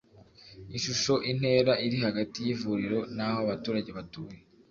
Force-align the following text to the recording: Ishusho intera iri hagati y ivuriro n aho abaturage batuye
Ishusho 0.77 1.13
intera 1.31 1.71
iri 1.85 1.97
hagati 2.05 2.37
y 2.45 2.49
ivuriro 2.53 2.99
n 3.15 3.17
aho 3.27 3.37
abaturage 3.45 3.89
batuye 3.97 4.37